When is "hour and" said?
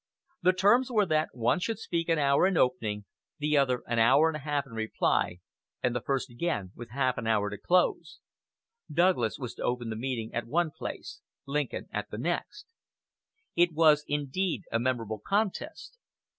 3.99-4.35